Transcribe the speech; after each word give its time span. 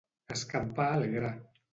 Escampar 0.35 0.87
el 1.01 1.05
gra. 1.17 1.31